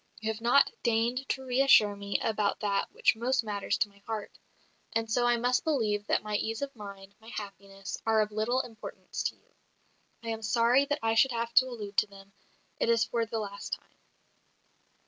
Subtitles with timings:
[0.19, 4.31] You have not deigned to reassure me about that which most matters to my heart.
[4.93, 8.61] And so I must believe that my ease of mind, my happiness, are of little
[8.61, 9.53] importance to you.
[10.23, 12.33] I am sorry that I should have to allude to them;
[12.79, 13.93] it is for the last time."